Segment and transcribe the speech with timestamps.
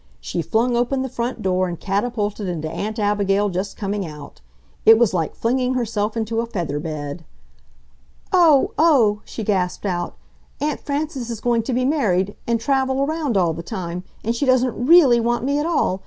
[0.19, 4.41] She flung open the front door and catapulted into Aunt Abigail just coming out.
[4.83, 7.23] It was like flinging herself into a feather bed....
[8.33, 8.71] "Oh!
[8.79, 10.15] Oh!" she gasped out.
[10.59, 12.35] "Aunt Frances is going to be married.
[12.47, 14.03] And travel around all the time!
[14.23, 15.99] And she doesn't REALLY want me at all!